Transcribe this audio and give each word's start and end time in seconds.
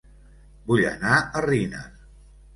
Vull 0.71 0.81
anar 0.93 1.19
a 1.41 1.45
Riner 1.47 1.85